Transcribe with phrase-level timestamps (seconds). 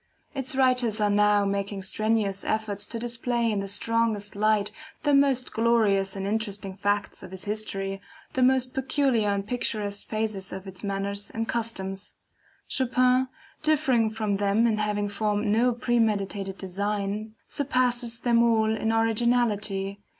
[0.33, 4.71] Its writers are now making strenuous efforts to display in the strongest light,
[5.03, 8.01] the most glorious and interesting facts of its history,
[8.33, 12.15] the most peculiar and picturesque phases of its manners and customs.
[12.67, 13.27] Chopin,
[13.61, 19.99] differing from them in having formed no premeditated design, surpasses them all in originality.